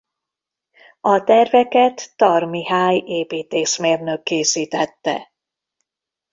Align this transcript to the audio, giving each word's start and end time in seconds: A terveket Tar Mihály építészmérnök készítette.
A 1.01 1.23
terveket 1.23 2.13
Tar 2.15 2.43
Mihály 2.43 2.97
építészmérnök 3.05 4.23
készítette. 4.23 5.33